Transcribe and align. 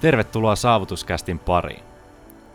Tervetuloa 0.00 0.56
Saavutuskästin 0.56 1.38
pariin. 1.38 1.82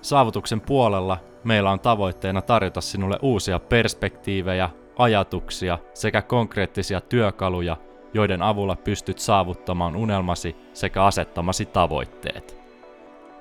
Saavutuksen 0.01 0.61
puolella 0.61 1.17
meillä 1.43 1.71
on 1.71 1.79
tavoitteena 1.79 2.41
tarjota 2.41 2.81
sinulle 2.81 3.19
uusia 3.21 3.59
perspektiivejä, 3.59 4.69
ajatuksia 4.97 5.77
sekä 5.93 6.21
konkreettisia 6.21 7.01
työkaluja, 7.01 7.77
joiden 8.13 8.41
avulla 8.41 8.75
pystyt 8.75 9.19
saavuttamaan 9.19 9.95
unelmasi 9.95 10.55
sekä 10.73 11.03
asettamasi 11.03 11.65
tavoitteet. 11.65 12.57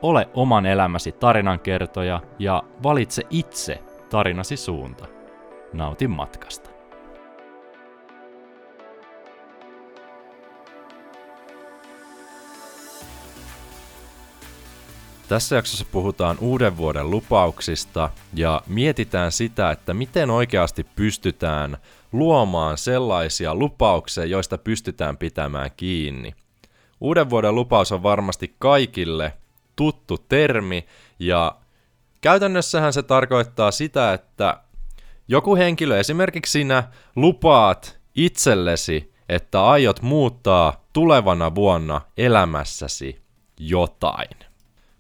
Ole 0.03 0.29
oman 0.35 0.67
elämäsi 0.67 1.13
tarinankertoja 1.13 2.21
ja 2.39 2.63
valitse 2.83 3.23
itse 3.31 3.83
tarinasi 4.11 4.57
suunta. 4.57 5.07
Nautin 5.73 6.11
matkasta. 6.11 6.74
Tässä 15.29 15.57
jaksossa 15.57 15.85
puhutaan 15.93 16.39
uuden 16.41 16.77
vuoden 16.77 17.11
lupauksista 17.11 18.11
ja 18.35 18.63
mietitään 18.67 19.33
sitä, 19.33 19.71
että 19.71 19.95
miten 19.95 20.31
oikeasti 20.31 20.87
pystytään 20.97 21.77
luomaan 22.13 22.79
sellaisia 22.79 23.55
lupauksia, 23.55 24.25
joista 24.25 24.59
pystytään 24.59 25.17
pitämään 25.17 25.71
kiinni. 25.77 26.35
Uuden 27.01 27.31
vuoden 27.31 27.55
lupaus 27.55 27.93
on 27.93 28.03
varmasti 28.03 28.55
kaikille 28.59 29.33
tuttu 29.77 30.19
termi 30.19 30.87
ja 31.19 31.57
käytännössähän 32.21 32.93
se 32.93 33.03
tarkoittaa 33.03 33.71
sitä, 33.71 34.13
että 34.13 34.61
joku 35.29 35.57
henkilö, 35.57 36.01
esimerkiksi 36.01 36.53
sinä, 36.53 36.83
lupaat 37.17 37.99
itsellesi, 38.15 39.13
että 39.29 39.65
aiot 39.65 40.03
muuttaa 40.03 40.85
tulevana 40.93 41.55
vuonna 41.55 42.01
elämässäsi 42.17 43.23
jotain. 43.59 44.54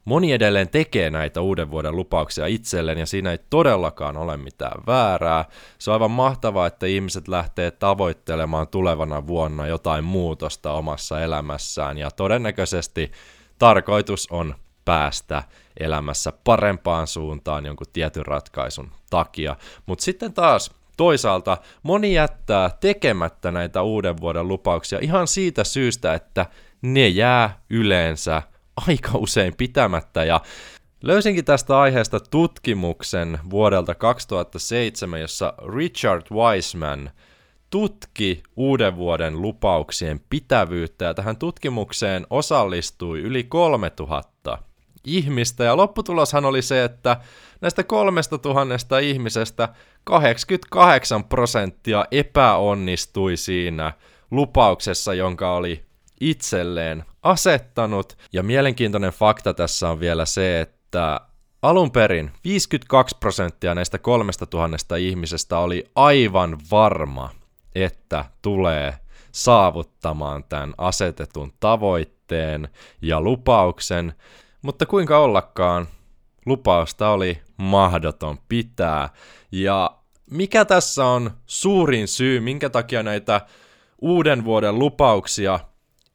Moni 0.05 0.33
edelleen 0.33 0.69
tekee 0.69 1.11
näitä 1.11 1.41
uuden 1.41 1.71
vuoden 1.71 1.97
lupauksia 1.97 2.47
itselleen 2.47 2.99
ja 2.99 3.07
siinä 3.07 3.31
ei 3.31 3.39
todellakaan 3.51 4.17
ole 4.17 4.37
mitään 4.37 4.83
väärää. 4.87 5.45
Se 5.79 5.91
on 5.91 5.93
aivan 5.93 6.11
mahtavaa, 6.11 6.67
että 6.67 6.87
ihmiset 6.87 7.29
lähtee 7.29 7.71
tavoittelemaan 7.71 8.69
tulevana 8.69 9.27
vuonna 9.27 9.67
jotain 9.67 10.05
muutosta 10.05 10.73
omassa 10.73 11.21
elämässään 11.21 11.99
ja 11.99 12.11
todennäköisesti 12.11 13.13
tarkoitus 13.59 14.29
on 14.31 14.55
päästä 14.85 15.43
elämässä 15.81 16.33
parempaan 16.45 17.07
suuntaan 17.07 17.67
jonkun 17.67 17.87
tietyn 17.93 18.27
ratkaisun 18.27 18.91
takia. 19.11 19.57
Mutta 19.87 20.05
sitten 20.05 20.33
taas 20.33 20.71
toisaalta 20.97 21.57
moni 21.83 22.15
jättää 22.15 22.71
tekemättä 22.81 23.51
näitä 23.51 23.83
uuden 23.83 24.21
vuoden 24.21 24.49
lupauksia 24.49 24.99
ihan 25.03 25.27
siitä 25.27 25.65
syystä, 25.65 26.15
että 26.15 26.47
ne 26.83 27.09
jää 27.09 27.59
yleensä 27.71 28.43
aika 28.89 29.11
usein 29.15 29.55
pitämättä. 29.57 30.25
Ja 30.25 30.41
Löysinkin 31.05 31.45
tästä 31.45 31.81
aiheesta 31.81 32.21
tutkimuksen 32.21 33.39
vuodelta 33.51 33.95
2007, 33.95 35.21
jossa 35.21 35.55
Richard 35.77 36.23
Wiseman 36.33 37.11
tutki 37.71 38.43
uuden 38.57 38.97
vuoden 38.97 39.43
lupauksien 39.43 40.21
pitävyyttä. 40.31 41.05
Ja 41.05 41.15
tähän 41.15 41.37
tutkimukseen 41.37 42.27
osallistui 42.31 43.21
yli 43.21 43.45
3000 43.45 44.59
ihmistä. 45.05 45.65
Ja 45.65 45.77
lopputuloshan 45.77 46.45
oli 46.45 46.63
se, 46.63 46.85
että 46.85 47.17
näistä 47.61 47.83
kolmesta 47.83 48.39
tuhannesta 48.39 48.99
ihmisestä 48.99 49.69
88 50.05 51.25
prosenttia 51.25 52.05
epäonnistui 52.11 53.37
siinä 53.37 53.93
lupauksessa, 54.31 55.15
jonka 55.15 55.55
oli 55.55 55.85
itselleen 56.21 57.05
asettanut. 57.23 58.17
Ja 58.33 58.43
mielenkiintoinen 58.43 59.13
fakta 59.13 59.55
tässä 59.55 59.89
on 59.89 60.01
vielä 60.01 60.27
se, 60.27 60.61
että 60.61 61.21
alun 61.63 61.91
perin 61.91 62.31
52 62.45 63.17
prosenttia 63.21 63.75
näistä 63.75 63.99
kolmesta 63.99 64.47
tuhannesta 64.47 64.97
ihmisestä 64.97 65.59
oli 65.59 65.85
aivan 65.95 66.59
varma, 66.71 67.31
että 67.75 68.25
tulee 68.43 68.95
saavuttamaan 69.33 70.45
tämän 70.45 70.75
asetetun 70.79 71.53
tavoitteen 71.61 72.69
ja 73.03 73.21
lupauksen, 73.21 74.13
mutta 74.63 74.87
kuinka 74.87 75.19
ollakaan, 75.19 75.89
lupausta 76.47 77.11
oli 77.11 77.43
mahdoton 77.57 78.39
pitää. 78.49 79.09
Ja 79.53 79.91
mikä 80.31 80.65
tässä 80.65 81.07
on 81.07 81.31
suurin 81.47 82.09
syy, 82.09 82.41
minkä 82.41 82.71
takia 82.71 83.03
näitä 83.03 83.41
uuden 84.01 84.45
vuoden 84.45 84.79
lupauksia 84.79 85.61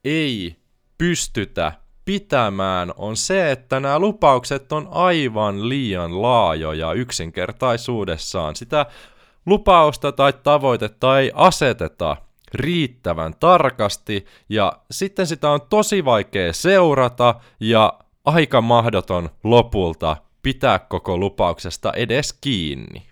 ei 0.04 0.56
pystytä 0.98 1.72
pitämään, 2.04 2.92
on 2.96 3.16
se, 3.16 3.50
että 3.50 3.80
nämä 3.80 3.98
lupaukset 3.98 4.72
on 4.72 4.88
aivan 4.90 5.68
liian 5.68 6.22
laajoja 6.22 6.92
yksinkertaisuudessaan. 6.92 8.56
Sitä 8.56 8.86
lupausta 9.46 10.12
tai 10.12 10.32
tavoitetta 10.32 11.18
ei 11.18 11.32
aseteta 11.34 12.16
riittävän 12.54 13.34
tarkasti 13.40 14.26
ja 14.48 14.72
sitten 14.90 15.26
sitä 15.26 15.50
on 15.50 15.60
tosi 15.70 16.04
vaikea 16.04 16.52
seurata 16.52 17.34
ja 17.60 17.98
aika 18.24 18.60
mahdoton 18.60 19.30
lopulta 19.44 20.16
pitää 20.42 20.78
koko 20.78 21.18
lupauksesta 21.18 21.92
edes 21.92 22.32
kiinni. 22.32 23.09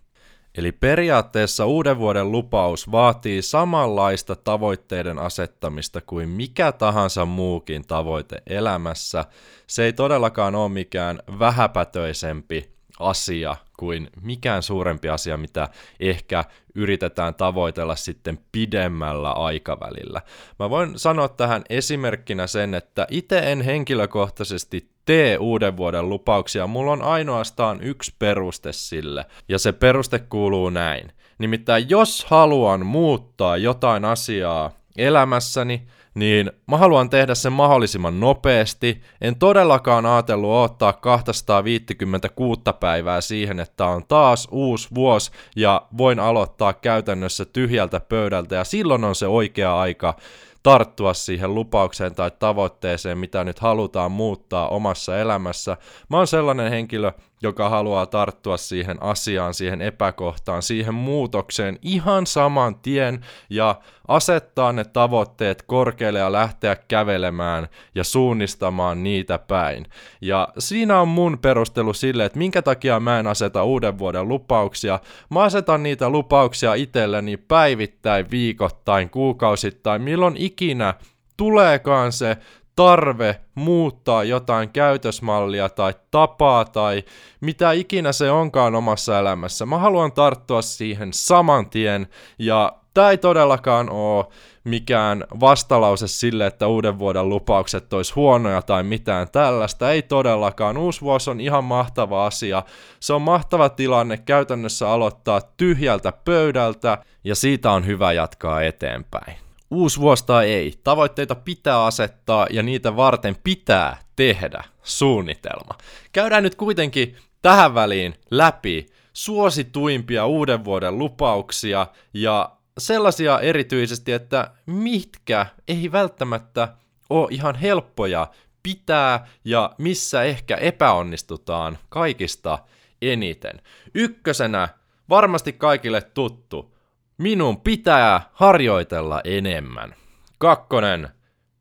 Eli 0.54 0.72
periaatteessa 0.72 1.66
uuden 1.66 1.98
vuoden 1.98 2.32
lupaus 2.32 2.92
vaatii 2.92 3.42
samanlaista 3.42 4.36
tavoitteiden 4.36 5.19
asettamista 5.19 6.00
kuin 6.00 6.28
mikä 6.28 6.72
tahansa 6.72 7.25
muukin 7.25 7.86
tavoite 7.86 8.42
elämässä. 8.47 9.25
Se 9.66 9.84
ei 9.84 9.92
todellakaan 9.92 10.54
ole 10.54 10.69
mikään 10.69 11.19
vähäpätöisempi 11.38 12.70
asia 12.98 13.56
kuin 13.78 14.11
mikään 14.22 14.62
suurempi 14.62 15.09
asia, 15.09 15.37
mitä 15.37 15.69
ehkä 16.00 16.44
yritetään 16.75 17.34
tavoitella 17.34 17.97
sitten 17.97 18.39
pidemmällä 18.53 19.31
aikavälillä. 19.31 20.22
Mä 20.59 20.71
voin 20.71 20.99
sanoa 20.99 21.28
tähän 21.28 21.65
esimerkkinä 21.71 22.47
sen, 22.47 22.75
että 22.75 23.06
itse 23.11 23.38
en 23.38 23.61
henkilökohtaisesti 23.61 24.91
tee 25.05 25.38
uuden 25.38 25.77
vuoden 25.77 26.09
lupauksia, 26.09 26.67
mulla 26.67 26.93
on 26.93 27.03
ainoastaan 27.03 27.83
yksi 27.83 28.15
peruste 28.19 28.72
sille, 28.72 29.25
ja 29.49 29.59
se 29.59 29.72
peruste 29.72 30.19
kuuluu 30.19 30.71
näin. 30.71 31.12
Nimittäin 31.38 31.91
jos 31.91 32.25
haluan 32.25 32.87
muuttaa 32.87 33.56
jotain 33.56 34.05
asiaa 34.05 34.71
elämässäni, 34.97 35.87
niin 36.19 36.51
mä 36.67 36.77
haluan 36.77 37.11
tehdä 37.11 37.34
sen 37.34 37.53
mahdollisimman 37.53 38.21
nopeasti. 38.21 39.03
En 39.21 39.37
todellakaan 39.37 40.06
ajatellut 40.06 40.65
ottaa 40.65 40.93
256 40.93 42.61
päivää 42.81 43.21
siihen, 43.21 43.61
että 43.61 43.87
on 43.87 44.05
taas 44.09 44.49
uusi 44.51 44.89
vuosi 44.95 45.31
ja 45.56 45.83
voin 45.99 46.21
aloittaa 46.21 46.73
käytännössä 46.73 47.45
tyhjältä 47.45 48.01
pöydältä 48.01 48.55
ja 48.55 48.65
silloin 48.65 49.05
on 49.05 49.15
se 49.15 49.27
oikea 49.27 49.81
aika 49.81 50.15
tarttua 50.62 51.15
siihen 51.15 51.55
lupaukseen 51.55 52.15
tai 52.15 52.31
tavoitteeseen, 52.39 53.19
mitä 53.19 53.45
nyt 53.45 53.59
halutaan 53.59 54.12
muuttaa 54.12 54.69
omassa 54.69 55.19
elämässä. 55.19 55.77
Mä 56.11 56.17
oon 56.17 56.27
sellainen 56.27 56.71
henkilö, 56.71 57.12
joka 57.43 57.69
haluaa 57.69 58.06
tarttua 58.06 58.56
siihen 58.56 59.03
asiaan, 59.03 59.54
siihen 59.54 59.82
epäkohtaan, 59.82 60.62
siihen 60.62 60.94
muutokseen 60.94 61.78
ihan 61.82 62.26
saman 62.26 62.75
tien 62.75 63.25
ja 63.50 63.81
asettaa 64.09 64.72
ne 64.72 64.84
tavoitteet 64.84 65.62
korkealle 65.62 66.19
ja 66.19 66.32
lähteä 66.32 66.76
kävelemään 66.76 67.69
ja 67.94 68.04
suunnistamaan 68.04 69.03
niitä 69.03 69.38
päin. 69.38 69.87
Ja 70.21 70.49
siinä 70.59 71.00
on 71.00 71.09
mun 71.09 71.38
perustelu 71.38 71.93
sille, 71.94 72.25
että 72.25 72.38
minkä 72.38 72.62
takia 72.62 73.00
mä 73.00 73.19
en 73.19 73.26
aseta 73.26 73.65
uuden 73.65 73.99
vuoden 73.99 74.28
lupauksia. 74.28 74.99
Mä 75.31 75.43
asetan 75.43 75.82
niitä 75.82 76.10
lupauksia 76.10 76.75
itselleni 76.75 77.37
päivittäin, 77.37 78.31
viikoittain, 78.31 79.10
kuukausittain, 79.10 80.03
milloin 80.03 80.37
ikinä 80.37 80.94
tuleekaan 81.37 82.12
se 82.12 82.37
tarve 82.78 83.40
muuttaa 83.54 84.25
jotain 84.25 84.69
käytösmallia 84.69 85.69
tai 85.69 85.94
tapaa 86.10 86.64
tai 86.64 87.04
mitä 87.40 87.72
ikinä 87.72 88.12
se 88.12 88.30
onkaan 88.30 88.75
omassa 88.75 89.19
elämässä. 89.19 89.66
Mä 89.66 89.78
haluan 89.78 90.12
tarttua 90.12 90.62
siihen 90.62 91.12
saman 91.12 91.70
tien 91.70 92.08
ja 92.38 92.72
tämä 92.94 93.10
ei 93.10 93.19
todellakaan 93.19 93.90
ole 93.90 94.26
mikään 94.64 95.25
vastalause 95.40 96.08
sille, 96.08 96.46
että 96.46 96.66
uuden 96.66 96.98
vuoden 96.98 97.28
lupaukset 97.28 97.92
olisi 97.92 98.14
huonoja 98.14 98.62
tai 98.62 98.82
mitään 98.82 99.28
tällaista. 99.30 99.90
Ei 99.90 100.02
todellakaan. 100.02 100.76
Uusi 100.76 101.00
vuosi 101.00 101.30
on 101.30 101.40
ihan 101.40 101.64
mahtava 101.64 102.26
asia. 102.26 102.62
Se 103.00 103.12
on 103.12 103.22
mahtava 103.22 103.69
tilanne 103.69 104.16
käytännössä 104.16 104.90
aloittaa 104.90 105.40
tyhjältä 105.56 106.12
pöydältä 106.25 106.98
ja 107.25 107.34
siitä 107.34 107.70
on 107.72 107.86
hyvä 107.86 108.12
jatkaa 108.12 108.62
eteenpäin. 108.62 109.48
Uusi 109.70 110.00
vuosi 110.00 110.26
tai 110.26 110.50
ei, 110.50 110.75
tavoitteita 110.85 111.35
pitää 111.35 111.85
asettaa 111.85 112.47
ja 112.50 112.62
niitä 112.62 112.97
varten 112.97 113.37
pitää 113.44 113.97
tehdä 114.17 114.65
suunnitelma. 114.82 115.79
Käydään 116.12 116.43
nyt 116.43 116.55
kuitenkin 116.55 117.17
tähän 117.43 117.75
väliin 117.75 118.15
läpi 118.31 118.87
suosituimpia 119.12 120.26
uuden 120.26 120.65
vuoden 120.65 120.99
lupauksia 120.99 121.87
ja 122.15 122.50
sellaisia 122.79 123.41
erityisesti, 123.41 124.12
että 124.12 124.50
mitkä 124.67 125.47
ei 125.69 125.93
välttämättä 125.93 126.69
ole 127.11 127.29
ihan 127.31 127.55
helppoja 127.55 128.31
pitää 128.62 129.26
ja 129.44 129.75
missä 129.79 130.23
ehkä 130.23 130.56
epäonnistutaan 130.56 131.79
kaikista 131.88 132.59
eniten. 133.03 133.62
Ykkösenä 133.94 134.69
varmasti 135.09 135.53
kaikille 135.53 136.00
tuttu. 136.00 136.77
Minun 137.19 137.61
pitää 137.61 138.31
harjoitella 138.32 139.20
enemmän. 139.25 139.94
Kakkonen, 140.38 141.09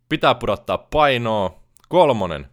pitää 0.09 0.35
pudottaa 0.35 0.77
painoa. 0.77 1.59
Kolmonen, 1.89 2.47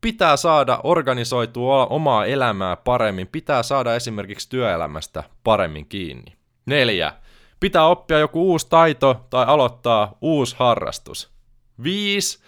pitää 0.00 0.36
saada 0.36 0.80
organisoitua 0.84 1.86
omaa 1.86 2.26
elämää 2.26 2.76
paremmin, 2.76 3.26
pitää 3.26 3.62
saada 3.62 3.94
esimerkiksi 3.94 4.50
työelämästä 4.50 5.24
paremmin 5.44 5.86
kiinni. 5.86 6.36
Neljä, 6.66 7.12
pitää 7.60 7.86
oppia 7.86 8.18
joku 8.18 8.50
uusi 8.50 8.66
taito 8.70 9.26
tai 9.30 9.44
aloittaa 9.48 10.18
uusi 10.20 10.56
harrastus. 10.58 11.32
Viisi, 11.82 12.38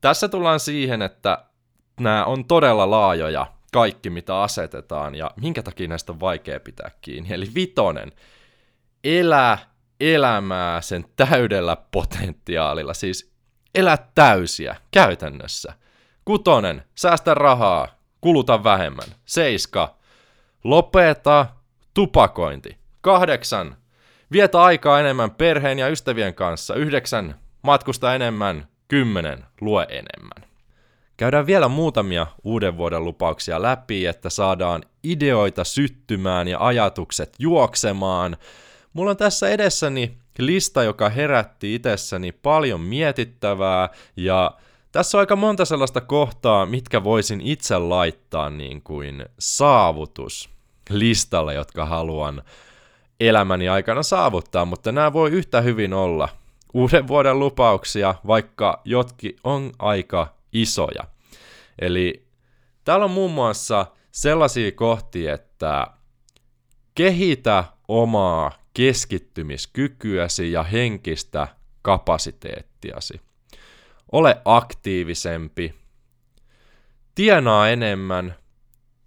tässä 0.00 0.28
tullaan 0.28 0.60
siihen, 0.60 1.02
että 1.02 1.44
nämä 2.00 2.24
on 2.24 2.44
todella 2.44 2.90
laajoja, 2.90 3.46
kaikki 3.72 4.10
mitä 4.10 4.42
asetetaan, 4.42 5.14
ja 5.14 5.30
minkä 5.40 5.62
takia 5.62 5.88
näistä 5.88 6.12
on 6.12 6.20
vaikea 6.20 6.60
pitää 6.60 6.90
kiinni. 7.00 7.34
Eli 7.34 7.46
vitonen, 7.54 8.12
elä 9.08 9.58
elämää 10.00 10.80
sen 10.80 11.04
täydellä 11.16 11.76
potentiaalilla, 11.90 12.94
siis 12.94 13.32
elä 13.74 13.98
täysiä 14.14 14.76
käytännössä. 14.90 15.72
Kutonen, 16.24 16.82
säästä 16.94 17.34
rahaa, 17.34 17.88
kuluta 18.20 18.64
vähemmän. 18.64 19.08
Seiska, 19.24 19.96
lopeta 20.64 21.46
tupakointi. 21.94 22.78
Kahdeksan, 23.00 23.76
vietä 24.32 24.62
aikaa 24.62 25.00
enemmän 25.00 25.30
perheen 25.30 25.78
ja 25.78 25.88
ystävien 25.88 26.34
kanssa. 26.34 26.74
Yhdeksän, 26.74 27.34
matkusta 27.62 28.14
enemmän. 28.14 28.68
Kymmenen, 28.88 29.44
lue 29.60 29.86
enemmän. 29.90 30.50
Käydään 31.16 31.46
vielä 31.46 31.68
muutamia 31.68 32.26
uuden 32.44 32.76
vuoden 32.76 33.04
lupauksia 33.04 33.62
läpi, 33.62 34.06
että 34.06 34.30
saadaan 34.30 34.82
ideoita 35.04 35.64
syttymään 35.64 36.48
ja 36.48 36.58
ajatukset 36.60 37.34
juoksemaan. 37.38 38.36
Mulla 38.92 39.10
on 39.10 39.16
tässä 39.16 39.48
edessäni 39.48 40.18
lista, 40.38 40.82
joka 40.82 41.08
herätti 41.08 41.74
itsessäni 41.74 42.32
paljon 42.32 42.80
mietittävää 42.80 43.88
ja 44.16 44.56
tässä 44.92 45.18
on 45.18 45.20
aika 45.20 45.36
monta 45.36 45.64
sellaista 45.64 46.00
kohtaa, 46.00 46.66
mitkä 46.66 47.04
voisin 47.04 47.40
itse 47.40 47.78
laittaa 47.78 48.50
niin 48.50 48.82
kuin 48.82 49.24
saavutus 49.38 50.50
listalle, 50.90 51.54
jotka 51.54 51.86
haluan 51.86 52.42
elämäni 53.20 53.68
aikana 53.68 54.02
saavuttaa, 54.02 54.64
mutta 54.64 54.92
nämä 54.92 55.12
voi 55.12 55.30
yhtä 55.30 55.60
hyvin 55.60 55.94
olla 55.94 56.28
uuden 56.74 57.08
vuoden 57.08 57.38
lupauksia, 57.38 58.14
vaikka 58.26 58.80
jotkin 58.84 59.36
on 59.44 59.72
aika 59.78 60.34
isoja. 60.52 61.04
Eli 61.78 62.26
täällä 62.84 63.04
on 63.04 63.10
muun 63.10 63.30
muassa 63.30 63.86
sellaisia 64.10 64.72
kohtia, 64.72 65.34
että 65.34 65.86
kehitä 66.94 67.64
omaa 67.88 68.52
keskittymiskykyäsi 68.78 70.52
ja 70.52 70.62
henkistä 70.62 71.48
kapasiteettiasi. 71.82 73.20
Ole 74.12 74.42
aktiivisempi, 74.44 75.74
tienaa 77.14 77.68
enemmän, 77.68 78.34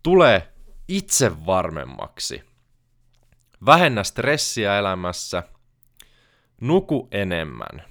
tule 0.03 0.47
itse 0.87 1.45
varmemmaksi. 1.45 2.43
Vähennä 3.65 4.03
stressiä 4.03 4.77
elämässä, 4.79 5.43
nuku 6.61 7.07
enemmän, 7.11 7.83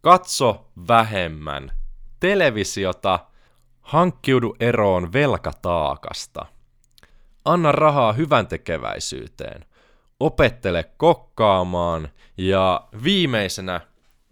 katso 0.00 0.70
vähemmän. 0.88 1.72
Televisiota, 2.20 3.18
hankkiudu 3.80 4.56
eroon 4.60 5.12
velkataakasta. 5.12 6.46
Anna 7.44 7.72
rahaa 7.72 8.12
hyvän 8.12 8.46
tekeväisyyteen, 8.46 9.64
opettele 10.20 10.84
kokkaamaan 10.96 12.08
ja 12.36 12.88
viimeisenä 13.04 13.80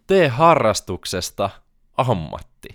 tee 0.06 0.28
harrastuksesta 0.28 1.50
ammatti. 1.96 2.68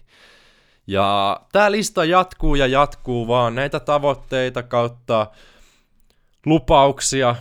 Ja 0.87 1.41
tämä 1.51 1.71
lista 1.71 2.05
jatkuu 2.05 2.55
ja 2.55 2.67
jatkuu 2.67 3.27
vaan 3.27 3.55
näitä 3.55 3.79
tavoitteita 3.79 4.63
kautta 4.63 5.27
lupauksia 6.45 7.35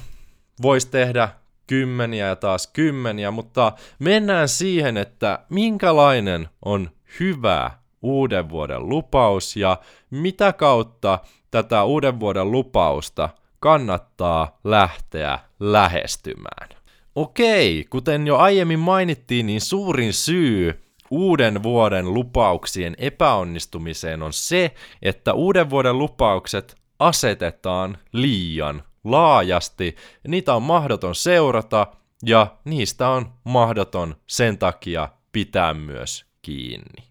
voisi 0.63 0.91
tehdä 0.91 1.29
kymmeniä 1.67 2.27
ja 2.27 2.37
taas 2.37 2.67
kymmeniä, 2.67 3.31
mutta 3.31 3.73
mennään 3.99 4.49
siihen, 4.49 4.97
että 4.97 5.39
minkälainen 5.49 6.49
on 6.65 6.91
hyvä 7.21 7.71
uuden 8.03 8.49
vuoden 8.49 8.89
lupaus 8.89 9.57
ja 9.57 9.77
mitä 10.11 10.53
kautta 10.53 11.19
tätä 11.51 11.85
uuden 11.85 12.21
vuoden 12.21 12.51
lupausta 12.53 13.29
kannattaa 13.61 14.59
lähteä 14.65 15.39
lähestymään. 15.61 16.69
Okei, 17.15 17.87
kuten 17.91 18.27
jo 18.27 18.37
aiemmin 18.37 18.79
mainittiin, 18.79 19.47
niin 19.47 19.61
suurin 19.61 20.13
syy 20.13 20.85
uuden 21.11 21.63
vuoden 21.63 22.15
lupauksien 22.15 22.95
epäonnistumiseen 22.99 24.23
on 24.23 24.33
se, 24.33 24.75
että 25.03 25.33
uuden 25.33 25.71
vuoden 25.71 25.99
lupaukset 25.99 26.77
asetetaan 26.99 27.99
liian 28.13 28.83
laajasti, 29.05 29.97
niitä 30.29 30.55
on 30.55 30.63
mahdoton 30.63 31.15
seurata 31.15 31.87
ja 32.27 32.47
niistä 32.65 33.09
on 33.09 33.33
mahdoton 33.45 34.17
sen 34.27 34.59
takia 34.59 35.09
pitää 35.33 35.75
myös 35.75 36.25
kiinni. 36.43 37.10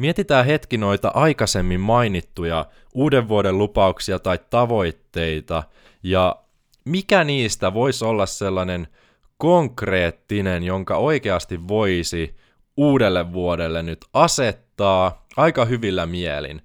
Mietitään 0.00 0.46
hetki 0.46 0.78
noita 0.78 1.08
aikaisemmin 1.14 1.80
mainittuja 1.80 2.66
uuden 2.94 3.28
vuoden 3.28 3.58
lupauksia 3.58 4.18
tai 4.18 4.38
tavoitteita 4.50 5.62
ja 6.02 6.36
mikä 6.84 7.24
niistä 7.24 7.74
voisi 7.74 8.04
olla 8.04 8.26
sellainen 8.26 8.88
konkreettinen, 9.36 10.62
jonka 10.62 10.96
oikeasti 10.96 11.68
voisi 11.68 12.36
uudelle 12.76 13.32
vuodelle 13.32 13.82
nyt 13.82 14.04
asettaa 14.12 15.26
aika 15.36 15.64
hyvillä 15.64 16.06
mielin. 16.06 16.62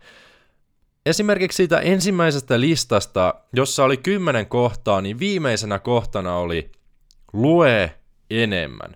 Esimerkiksi 1.06 1.58
siitä 1.58 1.80
ensimmäisestä 1.80 2.60
listasta, 2.60 3.34
jossa 3.54 3.84
oli 3.84 3.98
kymmenen 3.98 4.46
kohtaa, 4.46 5.02
niin 5.02 5.20
viimeisenä 5.20 5.80
kohtana 5.80 6.38
oli 6.38 6.72
lue 7.34 7.96
enemmän. 8.30 8.96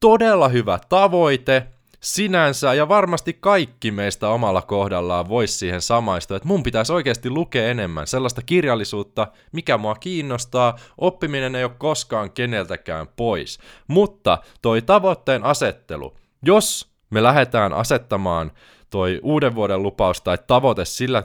Todella 0.00 0.48
hyvä 0.48 0.78
tavoite 0.88 1.73
sinänsä, 2.04 2.74
ja 2.74 2.88
varmasti 2.88 3.32
kaikki 3.40 3.90
meistä 3.90 4.28
omalla 4.28 4.62
kohdallaan 4.62 5.28
voisi 5.28 5.54
siihen 5.58 5.82
samaistua, 5.82 6.36
että 6.36 6.48
mun 6.48 6.62
pitäisi 6.62 6.92
oikeasti 6.92 7.30
lukea 7.30 7.68
enemmän 7.68 8.06
sellaista 8.06 8.42
kirjallisuutta, 8.42 9.26
mikä 9.52 9.78
mua 9.78 9.94
kiinnostaa, 9.94 10.76
oppiminen 10.98 11.54
ei 11.54 11.64
ole 11.64 11.72
koskaan 11.78 12.30
keneltäkään 12.30 13.06
pois. 13.16 13.58
Mutta 13.88 14.38
toi 14.62 14.82
tavoitteen 14.82 15.44
asettelu, 15.44 16.16
jos 16.42 16.88
me 17.10 17.22
lähdetään 17.22 17.72
asettamaan 17.72 18.52
toi 18.90 19.20
uuden 19.22 19.54
vuoden 19.54 19.82
lupaus 19.82 20.20
tai 20.20 20.38
tavoite 20.46 20.84
sillä 20.84 21.22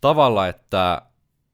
tavalla, 0.00 0.48
että 0.48 1.02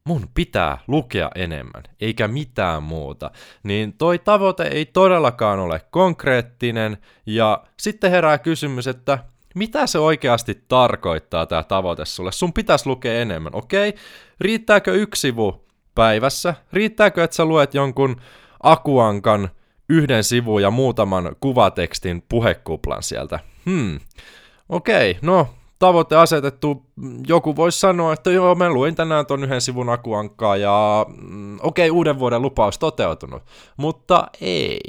mun 0.03 0.27
pitää 0.33 0.77
lukea 0.87 1.31
enemmän, 1.35 1.83
eikä 2.01 2.27
mitään 2.27 2.83
muuta, 2.83 3.31
niin 3.63 3.93
toi 3.93 4.19
tavoite 4.19 4.63
ei 4.63 4.85
todellakaan 4.85 5.59
ole 5.59 5.81
konkreettinen, 5.91 6.97
ja 7.25 7.63
sitten 7.79 8.11
herää 8.11 8.37
kysymys, 8.37 8.87
että 8.87 9.19
mitä 9.55 9.87
se 9.87 9.99
oikeasti 9.99 10.63
tarkoittaa 10.67 11.45
tämä 11.45 11.63
tavoite 11.63 12.05
sulle? 12.05 12.31
Sun 12.31 12.53
pitäisi 12.53 12.87
lukea 12.87 13.21
enemmän, 13.21 13.55
okei? 13.55 13.89
Okay? 13.89 14.01
Riittääkö 14.39 14.93
yksi 14.93 15.19
sivu 15.19 15.65
päivässä? 15.95 16.53
Riittääkö, 16.73 17.23
että 17.23 17.35
sä 17.35 17.45
luet 17.45 17.73
jonkun 17.73 18.21
akuankan 18.63 19.49
yhden 19.89 20.23
sivun 20.23 20.61
ja 20.61 20.71
muutaman 20.71 21.35
kuvatekstin 21.39 22.23
puhekuplan 22.29 23.03
sieltä? 23.03 23.39
Hmm, 23.65 23.99
okei, 24.69 25.11
okay, 25.11 25.21
no 25.21 25.47
tavoite 25.81 26.15
asetettu, 26.15 26.85
joku 27.27 27.55
voisi 27.55 27.79
sanoa, 27.79 28.13
että 28.13 28.31
joo, 28.31 28.55
mä 28.55 28.69
luin 28.69 28.95
tänään 28.95 29.25
ton 29.25 29.43
yhden 29.43 29.61
sivun 29.61 29.89
akuankkaa 29.89 30.57
ja 30.57 31.05
mm, 31.21 31.59
okei, 31.61 31.89
okay, 31.89 31.97
uuden 31.97 32.19
vuoden 32.19 32.41
lupaus 32.41 32.79
toteutunut. 32.79 33.43
Mutta 33.77 34.27
ei. 34.41 34.79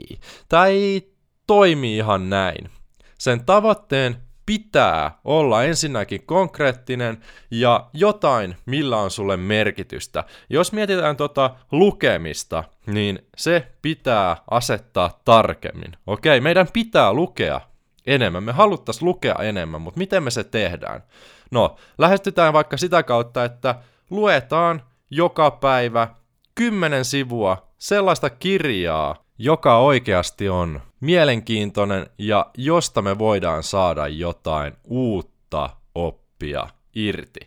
Tämä 0.49 0.67
ei 0.67 1.13
toimi 1.47 1.97
ihan 1.97 2.31
näin. 2.31 2.71
Sen 3.19 3.45
tavoitteen 3.45 4.17
pitää 4.47 5.19
olla 5.25 5.65
ensinnäkin 5.65 6.27
konkreettinen 6.27 7.19
ja 7.51 7.87
jotain, 7.93 8.57
millä 8.67 8.97
on 8.97 9.11
sulle 9.11 9.37
merkitystä. 9.37 10.25
Jos 10.51 10.73
mietitään 10.73 11.17
tota 11.17 11.51
lukemista, 11.73 12.65
niin 12.87 13.19
se 13.37 13.67
pitää 13.83 14.37
asettaa 14.51 15.21
tarkemmin. 15.25 15.93
Okei, 16.07 16.41
meidän 16.41 16.67
pitää 16.73 17.13
lukea 17.13 17.61
enemmän. 18.07 18.43
Me 18.43 18.53
haluttaisiin 18.53 19.07
lukea 19.07 19.35
enemmän, 19.35 19.81
mutta 19.81 19.99
miten 19.99 20.23
me 20.23 20.31
se 20.31 20.45
tehdään? 20.45 21.03
No, 21.51 21.77
lähestytään 21.99 22.53
vaikka 22.53 22.77
sitä 22.77 23.03
kautta, 23.03 23.45
että 23.45 23.75
luetaan 24.11 24.83
joka 25.11 25.51
päivä 25.51 26.09
kymmenen 26.55 27.05
sivua 27.05 27.69
sellaista 27.79 28.31
kirjaa, 28.31 29.25
joka 29.39 29.79
oikeasti 29.79 30.49
on 30.49 30.81
mielenkiintoinen 31.01 32.07
ja 32.19 32.47
josta 32.57 33.03
me 33.03 33.19
voidaan 33.19 33.63
saada 33.63 34.09
jotain 34.09 34.73
uutta 34.85 35.71
oppia 35.95 36.69
irti. 36.95 37.41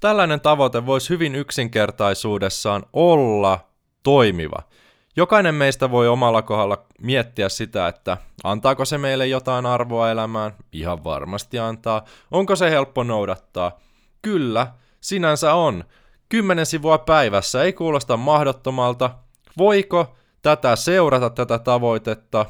Tällainen 0.00 0.40
tavoite 0.40 0.86
voisi 0.86 1.08
hyvin 1.08 1.34
yksinkertaisuudessaan 1.34 2.82
olla 2.92 3.58
toimiva. 4.02 4.62
Jokainen 5.16 5.54
meistä 5.54 5.90
voi 5.90 6.08
omalla 6.08 6.42
kohdalla 6.42 6.84
miettiä 7.00 7.48
sitä, 7.48 7.88
että 7.88 8.16
antaako 8.44 8.84
se 8.84 8.98
meille 8.98 9.26
jotain 9.26 9.66
arvoa 9.66 10.10
elämään. 10.10 10.52
Ihan 10.72 11.04
varmasti 11.04 11.58
antaa. 11.58 12.04
Onko 12.30 12.56
se 12.56 12.70
helppo 12.70 13.02
noudattaa? 13.02 13.80
Kyllä, 14.22 14.66
sinänsä 15.00 15.54
on. 15.54 15.84
Kymmenen 16.28 16.66
sivua 16.66 16.98
päivässä 16.98 17.62
ei 17.62 17.72
kuulosta 17.72 18.16
mahdottomalta. 18.16 19.10
Voiko 19.58 20.16
tätä 20.42 20.76
seurata, 20.76 21.30
tätä 21.30 21.58
tavoitetta 21.58 22.46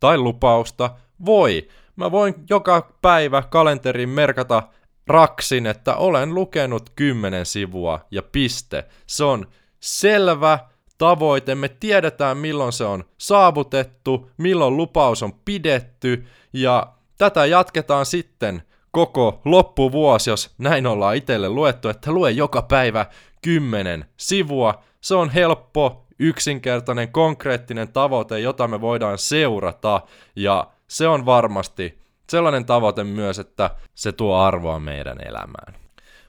tai 0.00 0.18
lupausta? 0.18 0.90
Voi. 1.26 1.68
Mä 1.96 2.10
voin 2.10 2.34
joka 2.50 2.92
päivä 3.02 3.42
kalenteriin 3.42 4.08
merkata 4.08 4.62
raksin, 5.06 5.66
että 5.66 5.94
olen 5.96 6.34
lukenut 6.34 6.90
kymmenen 6.96 7.46
sivua 7.46 8.00
ja 8.10 8.22
piste. 8.22 8.84
Se 9.06 9.24
on 9.24 9.46
selvä 9.80 10.58
tavoite, 10.98 11.54
me 11.54 11.68
tiedetään 11.68 12.36
milloin 12.36 12.72
se 12.72 12.84
on 12.84 13.04
saavutettu, 13.18 14.30
milloin 14.36 14.76
lupaus 14.76 15.22
on 15.22 15.32
pidetty 15.44 16.24
ja 16.52 16.92
tätä 17.18 17.46
jatketaan 17.46 18.06
sitten 18.06 18.62
koko 18.90 19.40
loppuvuosi, 19.44 20.30
jos 20.30 20.54
näin 20.58 20.86
ollaan 20.86 21.16
itselle 21.16 21.48
luettu, 21.48 21.88
että 21.88 22.12
lue 22.12 22.30
joka 22.30 22.62
päivä 22.62 23.06
kymmenen 23.42 24.04
sivua. 24.16 24.82
Se 25.00 25.14
on 25.14 25.30
helppo, 25.30 26.04
yksinkertainen, 26.18 27.12
konkreettinen 27.12 27.92
tavoite, 27.92 28.40
jota 28.40 28.68
me 28.68 28.80
voidaan 28.80 29.18
seurata 29.18 30.00
ja 30.36 30.66
se 30.88 31.08
on 31.08 31.26
varmasti 31.26 31.98
sellainen 32.28 32.64
tavoite 32.64 33.04
myös, 33.04 33.38
että 33.38 33.70
se 33.94 34.12
tuo 34.12 34.36
arvoa 34.36 34.80
meidän 34.80 35.18
elämään. 35.26 35.83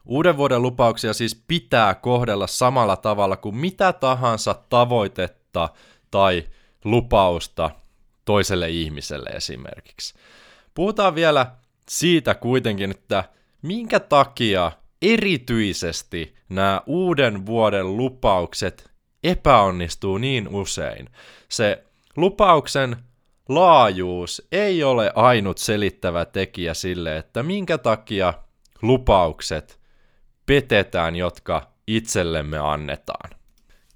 Uuden 0.05 0.38
vuoden 0.38 0.62
lupauksia 0.62 1.13
siis 1.13 1.43
pitää 1.47 1.95
kohdella 1.95 2.47
samalla 2.47 2.95
tavalla 2.95 3.38
kuin 3.38 3.55
mitä 3.55 3.93
tahansa 3.93 4.55
tavoitetta 4.69 5.69
tai 6.12 6.43
lupausta 6.83 7.69
toiselle 8.25 8.69
ihmiselle 8.69 9.29
esimerkiksi. 9.29 10.13
Puhutaan 10.74 11.15
vielä 11.15 11.51
siitä 11.89 12.35
kuitenkin, 12.35 12.91
että 12.91 13.24
minkä 13.62 14.00
takia 14.00 14.71
erityisesti 15.01 16.35
nämä 16.50 16.81
uuden 16.85 17.45
vuoden 17.45 17.97
lupaukset 17.97 18.91
epäonnistuu 19.24 20.17
niin 20.17 20.47
usein. 20.47 21.09
Se 21.50 21.83
lupauksen 22.17 22.95
laajuus 23.50 24.47
ei 24.51 24.83
ole 24.83 25.12
ainut 25.15 25.57
selittävä 25.57 26.25
tekijä 26.25 26.74
sille, 26.74 27.17
että 27.17 27.43
minkä 27.43 27.77
takia 27.77 28.33
lupaukset 28.81 29.84
petetään, 30.45 31.15
jotka 31.15 31.61
itsellemme 31.87 32.57
annetaan. 32.57 33.29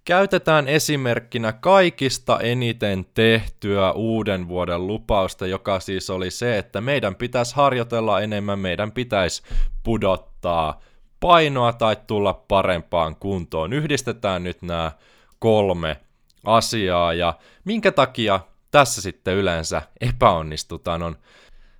Käytetään 0.05 0.67
esimerkkinä 0.67 1.53
kaikista 1.53 2.39
eniten 2.39 3.05
tehtyä 3.13 3.91
uuden 3.91 4.47
vuoden 4.47 4.87
lupausta, 4.87 5.47
joka 5.47 5.79
siis 5.79 6.09
oli 6.09 6.31
se, 6.31 6.57
että 6.57 6.81
meidän 6.81 7.15
pitäisi 7.15 7.55
harjoitella 7.55 8.21
enemmän, 8.21 8.59
meidän 8.59 8.91
pitäisi 8.91 9.43
pudottaa 9.83 10.81
painoa 11.19 11.73
tai 11.73 11.97
tulla 12.07 12.33
parempaan 12.33 13.15
kuntoon. 13.15 13.73
Yhdistetään 13.73 14.43
nyt 14.43 14.61
nämä 14.61 14.91
kolme 15.39 15.97
asiaa 16.45 17.13
ja 17.13 17.33
minkä 17.65 17.91
takia 17.91 18.39
tässä 18.71 19.01
sitten 19.01 19.35
yleensä 19.35 19.81
epäonnistutaan 20.01 21.03
on 21.03 21.15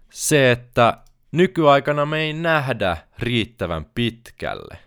se, 0.09 0.51
että 0.51 0.97
nykyaikana 1.31 2.05
me 2.05 2.19
ei 2.19 2.33
nähdä 2.33 2.97
riittävän 3.19 3.85
pitkälle. 3.95 4.77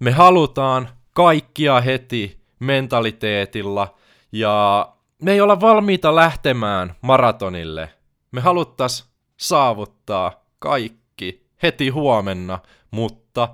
Me 0.00 0.10
halutaan 0.10 0.88
kaikkia 1.12 1.80
heti 1.80 2.40
mentaliteetilla 2.58 3.94
ja 4.32 4.88
me 5.22 5.32
ei 5.32 5.40
olla 5.40 5.60
valmiita 5.60 6.14
lähtemään 6.14 6.94
maratonille. 7.00 7.88
Me 8.32 8.40
haluttais 8.40 9.10
saavuttaa 9.36 10.44
kaikki 10.58 11.46
heti 11.62 11.88
huomenna, 11.88 12.58
mutta 12.90 13.48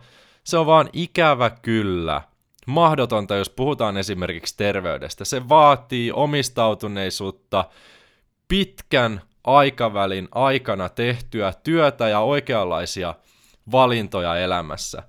se 0.44 0.58
on 0.58 0.66
vaan 0.66 0.88
ikävä 0.92 1.50
kyllä 1.50 2.22
mahdotonta, 2.66 3.36
jos 3.36 3.50
puhutaan 3.50 3.96
esimerkiksi 3.96 4.56
terveydestä. 4.56 5.24
Se 5.24 5.48
vaatii 5.48 6.12
omistautuneisuutta, 6.12 7.64
pitkän 8.48 9.20
aikavälin 9.56 10.28
aikana 10.32 10.88
tehtyä 10.88 11.52
työtä 11.62 12.08
ja 12.08 12.20
oikeanlaisia 12.20 13.14
valintoja 13.72 14.36
elämässä. 14.36 15.02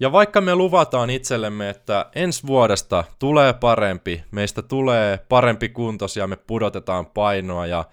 Ja 0.00 0.12
vaikka 0.12 0.40
me 0.40 0.54
luvataan 0.54 1.10
itsellemme, 1.10 1.70
että 1.70 2.06
ensi 2.14 2.46
vuodesta 2.46 3.04
tulee 3.18 3.52
parempi, 3.52 4.24
meistä 4.30 4.62
tulee 4.62 5.18
parempi 5.28 5.68
kuntoisia, 5.68 6.26
me 6.26 6.36
pudotetaan 6.36 7.06
painoa 7.06 7.66
ja 7.66 7.84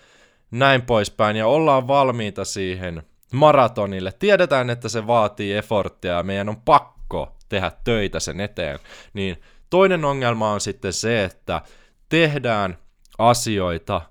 näin 0.51 0.81
poispäin, 0.81 1.35
ja 1.35 1.47
ollaan 1.47 1.87
valmiita 1.87 2.45
siihen 2.45 3.03
maratonille. 3.33 4.11
Tiedetään, 4.19 4.69
että 4.69 4.89
se 4.89 5.07
vaatii 5.07 5.53
efforttia 5.53 6.13
ja 6.13 6.23
meidän 6.23 6.49
on 6.49 6.61
pakko 6.61 7.35
tehdä 7.49 7.71
töitä 7.83 8.19
sen 8.19 8.39
eteen. 8.39 8.79
Niin 9.13 9.41
toinen 9.69 10.05
ongelma 10.05 10.51
on 10.51 10.61
sitten 10.61 10.93
se, 10.93 11.23
että 11.23 11.61
tehdään 12.09 12.77
asioita 13.17 14.01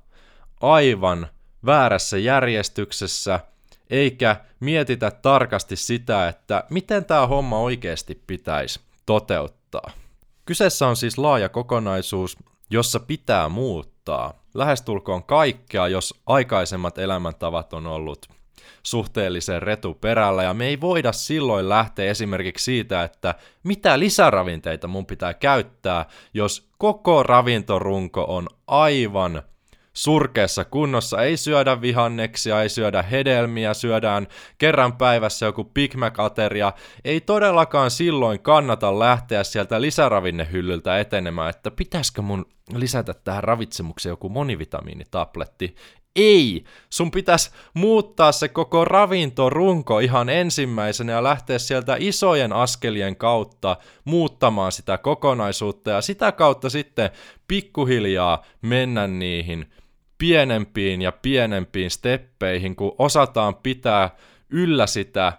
aivan 0.61 1.29
väärässä 1.67 2.19
järjestyksessä, 2.19 3.41
eikä 3.91 4.37
mietitä 4.61 5.11
tarkasti 5.11 5.77
sitä, 5.77 6.29
että 6.29 6.65
miten 6.71 7.05
tämä 7.05 7.27
homma 7.27 7.59
oikeasti 7.59 8.23
pitäisi 8.27 8.81
toteuttaa. 9.07 9.91
Kyseessä 10.45 10.87
on 10.87 10.97
siis 10.97 11.19
laaja 11.19 11.49
kokonaisuus, 11.49 12.37
jossa 12.71 13.01
pitää 13.01 13.49
muuttaa 13.49 14.43
lähestulkoon 14.55 15.25
kaikkea, 15.25 15.89
jos 15.89 16.15
aikaisemmat 16.27 16.99
elämäntavat 16.99 17.73
on 17.73 17.87
ollut 17.87 18.27
suhteellisen 18.83 19.63
retuperällä, 19.63 20.43
ja 20.43 20.55
me 20.55 20.67
ei 20.67 20.81
voida 20.81 21.13
silloin 21.13 21.69
lähteä 21.69 22.11
esimerkiksi 22.11 22.65
siitä, 22.65 23.05
että 23.05 23.35
mitä 23.63 23.99
lisäravinteita 23.99 24.89
mun 24.89 25.07
pitää 25.07 25.35
käyttää, 25.35 26.07
jos 26.35 26.69
koko 26.79 27.23
ravintorunko 27.23 28.25
on 28.29 28.49
aivan 28.67 29.43
surkeassa 29.99 30.65
kunnossa, 30.65 31.23
ei 31.23 31.37
syödä 31.37 31.81
vihanneksia, 31.81 32.63
ei 32.63 32.69
syödä 32.69 33.03
hedelmiä, 33.03 33.75
syödään 33.75 34.27
kerran 34.59 34.97
päivässä 34.97 35.47
joku 35.47 35.65
Big 35.65 35.95
Mac-ateria, 35.95 36.73
ei 37.05 37.21
todellakaan 37.21 37.91
silloin 37.91 38.41
kannata 38.41 38.99
lähteä 38.99 39.45
sieltä 39.45 39.81
lisäravinnehyllyltä 39.81 40.99
etenemään, 40.99 41.51
että 41.51 41.71
pitäisikö 41.71 42.23
mun 42.23 42.47
lisätä 42.75 43.15
tähän 43.15 43.45
ravitsemukseen 43.45 44.11
joku 44.11 44.29
monivitamiinitabletti. 44.29 45.75
Ei! 46.17 46.65
Sun 46.91 47.11
pitäisi 47.11 47.51
muuttaa 47.75 48.33
se 48.33 48.49
koko 48.49 48.85
ravintorunko 48.85 49.99
ihan 49.99 50.29
ensimmäisenä 50.29 51.13
ja 51.13 51.23
lähteä 51.23 51.59
sieltä 51.59 51.97
isojen 51.99 52.53
askelien 52.53 53.17
kautta 53.17 53.77
muuttamaan 54.05 54.73
sitä 54.73 54.99
kokonaisuutta 54.99 55.91
ja 55.91 56.01
sitä 56.01 56.33
kautta 56.33 56.71
sitten 56.71 57.11
pikkuhiljaa 57.49 58.45
mennä 58.63 59.07
niihin 59.07 59.67
pienempiin 60.19 61.03
ja 61.03 61.13
pienempiin 61.13 61.91
steppeihin, 61.91 62.77
kun 62.77 62.95
osataan 62.99 63.55
pitää 63.55 64.11
yllä 64.51 64.87
sitä 64.87 65.33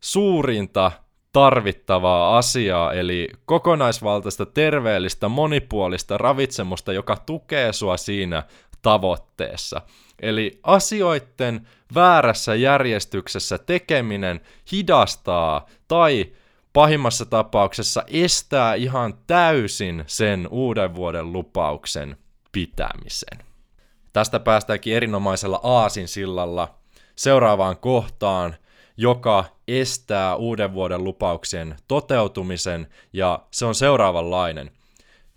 suurinta 0.00 0.92
tarvittavaa 1.32 2.38
asiaa, 2.38 2.92
eli 2.92 3.28
kokonaisvaltaista, 3.46 4.46
terveellistä, 4.46 5.28
monipuolista 5.28 6.18
ravitsemusta, 6.18 6.92
joka 6.92 7.16
tukee 7.16 7.72
sua 7.72 7.96
siinä 7.96 8.42
tavoitteessa. 8.82 9.80
Eli 10.22 10.60
asioiden 10.62 11.68
väärässä 11.94 12.54
järjestyksessä 12.54 13.58
tekeminen 13.58 14.40
hidastaa 14.72 15.66
tai 15.88 16.26
pahimmassa 16.72 17.26
tapauksessa 17.26 18.04
estää 18.06 18.74
ihan 18.74 19.14
täysin 19.26 20.04
sen 20.06 20.48
uuden 20.50 20.94
vuoden 20.94 21.32
lupauksen 21.32 22.16
pitämisen. 22.52 23.53
Tästä 24.14 24.40
päästäänkin 24.40 24.94
erinomaisella 24.96 25.60
aasinsillalla 25.62 26.74
seuraavaan 27.16 27.76
kohtaan, 27.76 28.56
joka 28.96 29.44
estää 29.68 30.36
uuden 30.36 30.74
vuoden 30.74 31.04
lupauksien 31.04 31.76
toteutumisen, 31.88 32.86
ja 33.12 33.42
se 33.50 33.64
on 33.64 33.74
seuraavanlainen. 33.74 34.70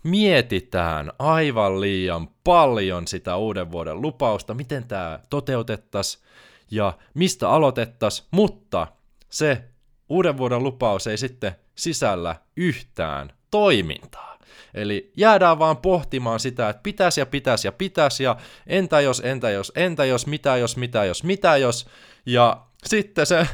Mietitään 0.02 1.12
aivan 1.18 1.80
liian 1.80 2.28
paljon 2.44 3.06
sitä 3.06 3.36
uuden 3.36 3.72
vuoden 3.72 4.02
lupausta, 4.02 4.54
miten 4.54 4.84
tämä 4.84 5.18
toteutettaisiin 5.30 6.24
ja 6.70 6.92
mistä 7.14 7.50
aloitettaisiin, 7.50 8.28
mutta 8.30 8.86
se 9.30 9.64
uuden 10.08 10.38
vuoden 10.38 10.62
lupaus 10.62 11.06
ei 11.06 11.18
sitten 11.18 11.52
sisällä 11.74 12.36
yhtään 12.56 13.32
toimintaa. 13.50 14.37
Eli 14.74 15.12
jäädään 15.16 15.58
vaan 15.58 15.76
pohtimaan 15.76 16.40
sitä, 16.40 16.68
että 16.68 16.82
pitäisi 16.82 17.20
ja 17.20 17.26
pitäisi 17.26 17.68
ja 17.68 17.72
pitäisi 17.72 18.22
ja 18.22 18.36
entä 18.66 19.00
jos, 19.00 19.22
entä 19.24 19.50
jos, 19.50 19.72
entä 19.76 20.04
jos, 20.04 20.26
mitä 20.26 20.56
jos, 20.56 20.76
mitä 20.76 21.04
jos, 21.04 21.24
mitä 21.24 21.56
jos. 21.56 21.86
Ja 22.26 22.56
sitten 22.84 23.26
se 23.26 23.46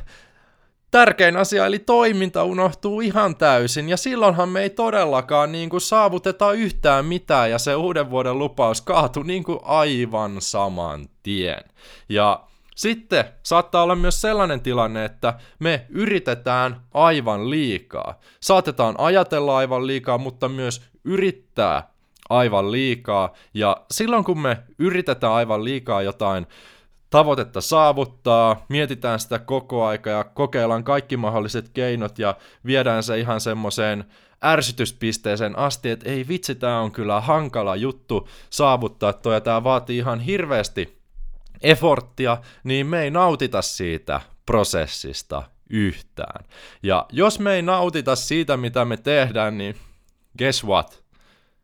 tärkein 0.91 1.37
asia, 1.37 1.67
eli 1.67 1.79
toiminta 1.79 2.45
unohtuu 2.45 3.01
ihan 3.01 3.37
täysin, 3.37 3.89
ja 3.89 3.97
silloinhan 3.97 4.49
me 4.49 4.63
ei 4.63 4.71
todellakaan 4.71 5.53
niin 5.53 5.71
kuin 5.71 5.81
saavuteta 5.81 6.53
yhtään 6.53 7.05
mitään, 7.05 7.51
ja 7.51 7.59
se 7.59 7.75
uuden 7.75 8.11
vuoden 8.11 8.39
lupaus 8.39 8.81
kaatui 8.81 9.25
niin 9.25 9.45
kuin 9.45 9.59
aivan 9.63 10.37
saman 10.39 11.09
tien. 11.23 11.65
Ja 12.09 12.41
sitten 12.75 13.25
saattaa 13.43 13.83
olla 13.83 13.97
myös 13.97 14.21
sellainen 14.21 14.61
tilanne, 14.61 15.05
että 15.05 15.35
me 15.59 15.87
yritetään 15.89 16.81
aivan 16.95 17.51
liikaa. 17.51 18.21
Saatetaan 18.41 18.95
ajatella 18.99 19.57
aivan 19.57 19.87
liikaa, 19.87 20.19
mutta 20.19 20.49
myös 20.49 20.83
yrittää 21.05 21.89
aivan 22.31 22.73
liikaa. 22.73 23.33
Ja 23.55 23.77
silloin 23.91 24.25
kun 24.25 24.39
me 24.39 24.59
yritetään 24.79 25.33
aivan 25.33 25.65
liikaa 25.65 26.03
jotain 26.03 26.47
tavoitetta 27.11 27.61
saavuttaa, 27.61 28.65
mietitään 28.69 29.21
sitä 29.21 29.39
koko 29.39 29.87
aika 29.87 30.11
ja 30.11 30.25
kokeillaan 30.25 30.85
kaikki 30.85 31.17
mahdolliset 31.17 31.69
keinot 31.69 32.19
ja 32.19 32.37
viedään 32.67 33.03
se 33.03 33.19
ihan 33.19 33.41
semmoiseen 33.41 34.05
ärsytyspisteeseen 34.45 35.59
asti, 35.59 35.91
että 35.91 36.11
ei 36.11 36.29
vitsi, 36.29 36.55
tämä 36.55 36.81
on 36.81 36.93
kyllä 36.93 37.21
hankala 37.21 37.77
juttu 37.77 38.29
saavuttaa 38.51 39.13
toi 39.13 39.35
ja 39.35 39.41
tämä 39.41 39.65
vaatii 39.65 39.99
ihan 39.99 40.21
hirveästi 40.21 41.04
efforttia, 41.65 42.39
niin 42.65 42.87
me 42.87 43.03
ei 43.03 43.11
nautita 43.11 43.63
siitä 43.63 44.21
prosessista 44.47 45.43
yhtään. 45.71 46.45
Ja 46.83 47.07
jos 47.13 47.39
me 47.39 47.55
ei 47.55 47.63
nautita 47.63 48.17
siitä, 48.17 48.57
mitä 48.57 48.85
me 48.85 48.97
tehdään, 48.97 49.59
niin 49.59 49.77
guess 50.39 50.65
what? 50.65 51.05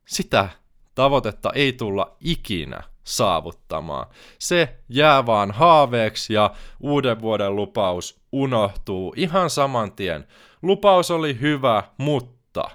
Sitä 0.07 0.49
tavoitetta 0.95 1.52
ei 1.54 1.73
tulla 1.73 2.16
ikinä 2.21 2.83
saavuttamaan. 3.04 4.07
Se 4.38 4.76
jää 4.88 5.26
vaan 5.26 5.50
haaveeksi 5.50 6.35
ja 6.35 6.54
uuden 6.80 7.21
vuoden 7.21 7.57
lupaus 7.57 8.21
unohtuu 8.33 9.14
ihan 9.16 9.50
saman 9.50 9.92
tien. 9.92 10.26
Lupaus 10.62 11.11
oli 11.11 11.40
hyvä, 11.40 11.83
mutta 11.97 12.71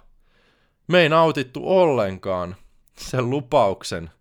me 0.87 1.01
ei 1.01 1.09
nautittu 1.09 1.61
ollenkaan 1.63 2.55
sen 2.97 3.29
lupauksen 3.29 4.11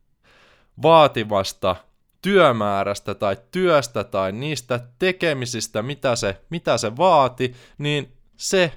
vaativasta 0.83 1.77
työmäärästä 2.25 3.15
tai 3.15 3.37
työstä 3.51 4.05
tai 4.05 4.33
niistä 4.33 4.81
tekemisistä, 4.99 5.83
mitä 5.83 6.17
se, 6.17 6.41
mitä 6.51 6.79
se 6.79 6.97
vaati, 6.97 7.55
niin 7.79 8.13
se 8.37 8.73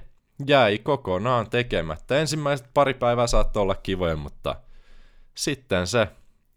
jäi 0.46 0.78
kokonaan 0.78 1.50
tekemättä. 1.50 2.18
Ensimmäiset 2.18 2.66
pari 2.74 2.94
päivää 2.94 3.26
saattoi 3.26 3.62
olla 3.62 3.74
kivoja, 3.74 4.16
mutta 4.16 4.56
sitten 5.34 5.86
se 5.86 6.08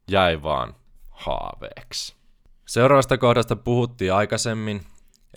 jäi 0.07 0.43
vaan 0.43 0.75
haaveeksi. 1.09 2.15
Seuraavasta 2.67 3.17
kohdasta 3.17 3.55
puhuttiin 3.55 4.13
aikaisemmin. 4.13 4.81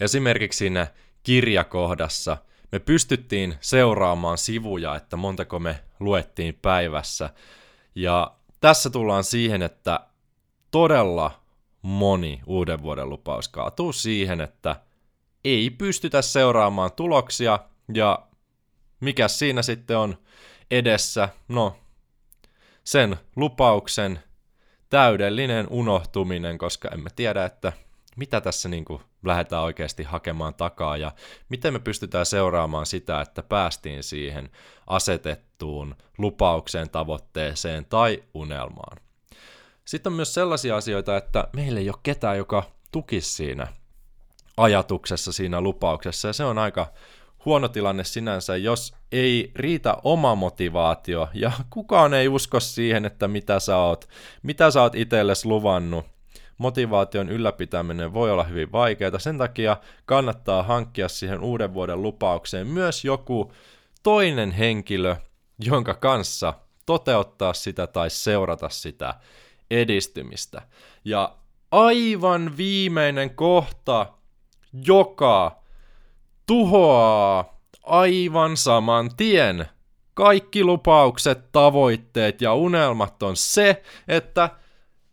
Esimerkiksi 0.01 0.59
siinä 0.59 0.87
kirjakohdassa 1.23 2.37
me 2.73 2.79
pystyttiin 2.79 3.55
seuraamaan 3.61 4.39
sivuja, 4.39 4.97
että 4.97 5.17
montako 5.17 5.59
me 5.59 5.81
luettiin 6.01 6.59
päivässä. 6.63 7.31
Ja 7.95 8.35
tässä 8.61 8.91
tullaan 8.91 9.25
siihen, 9.25 9.63
että 9.63 10.01
todella 10.71 11.44
moni 11.85 12.41
uuden 12.47 12.83
vuoden 12.83 13.09
lupaus 13.09 13.49
kaatuu 13.49 13.93
siihen, 13.93 14.41
että 14.41 14.77
ei 15.45 15.71
pystytä 15.71 16.23
seuraamaan 16.23 16.93
tuloksia 16.93 17.59
ja 17.95 18.27
mikä 19.01 19.29
siinä 19.29 19.63
sitten 19.63 19.99
on 19.99 20.19
edessä? 20.71 21.29
No, 21.49 21.77
sen 22.85 23.17
lupauksen 23.37 24.21
täydellinen 24.91 25.67
unohtuminen, 25.71 26.59
koska 26.59 26.89
emme 26.89 27.11
tiedä, 27.17 27.45
että 27.45 27.73
mitä 28.17 28.41
tässä 28.41 28.69
niin 28.69 28.85
kuin 28.85 29.03
lähdetään 29.25 29.63
oikeasti 29.63 30.03
hakemaan 30.03 30.55
takaa 30.55 30.97
ja 30.97 31.13
miten 31.49 31.73
me 31.73 31.79
pystytään 31.79 32.27
seuraamaan 32.27 32.87
sitä, 32.87 33.21
että 33.21 33.43
päästiin 33.43 34.03
siihen 34.03 34.51
asetettuun 34.87 35.97
lupaukseen, 36.19 36.91
tavoitteeseen 36.91 37.85
tai 37.85 38.23
unelmaan. 38.35 39.04
Sitten 39.85 40.11
on 40.11 40.17
myös 40.17 40.35
sellaisia 40.35 40.77
asioita, 40.77 41.17
että 41.17 41.49
meillä 41.57 41.81
ei 41.81 41.89
ole 41.89 41.99
ketään, 42.03 42.39
joka 42.39 42.63
tukisi 42.93 43.35
siinä 43.35 43.67
ajatuksessa, 44.57 45.33
siinä 45.33 45.61
lupauksessa, 45.61 46.29
ja 46.29 46.33
se 46.33 46.45
on 46.45 46.59
aika 46.59 46.87
huono 47.45 47.69
tilanne 47.69 48.05
sinänsä, 48.05 48.57
jos 48.57 48.95
ei 49.13 49.53
riitä 49.55 49.97
oma 50.05 50.35
motivaatio, 50.35 51.29
ja 51.35 51.53
kukaan 51.71 52.15
ei 52.15 52.29
usko 52.29 52.61
siihen, 52.61 53.05
että 53.05 53.29
mitä 53.29 53.61
sä 53.61 53.77
oot, 53.77 54.09
mitä 54.43 54.71
sä 54.71 54.83
oot 54.83 54.95
itsellesi 54.95 55.49
luvannut. 55.49 56.05
Motivaation 56.59 57.29
ylläpitäminen 57.29 58.15
voi 58.15 58.31
olla 58.31 58.45
hyvin 58.45 58.73
vaikeaa, 58.73 59.19
sen 59.19 59.39
takia 59.39 59.77
kannattaa 60.05 60.63
hankkia 60.63 61.09
siihen 61.09 61.41
uuden 61.43 61.75
vuoden 61.75 62.03
lupaukseen 62.03 62.67
myös 62.67 63.05
joku 63.05 63.53
toinen 64.03 64.51
henkilö, 64.53 65.17
jonka 65.59 65.95
kanssa 65.95 66.55
toteuttaa 66.87 67.55
sitä 67.55 67.87
tai 67.87 68.11
seurata 68.11 68.69
sitä 68.69 69.15
edistymistä. 69.71 70.63
Ja 71.05 71.37
aivan 71.71 72.57
viimeinen 72.57 73.31
kohta, 73.31 74.07
joka 74.87 75.63
tuhoaa 76.47 77.61
aivan 77.83 78.57
saman 78.57 79.11
tien 79.17 79.67
kaikki 80.15 80.65
lupaukset, 80.65 81.53
tavoitteet 81.53 82.41
ja 82.41 82.55
unelmat 82.55 83.23
on 83.23 83.37
se, 83.37 83.83
että 84.09 84.51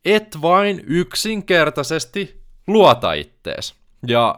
et 0.05 0.41
vain 0.41 0.81
yksinkertaisesti 0.87 2.41
luota 2.67 3.13
ittees. 3.13 3.75
Ja 4.07 4.35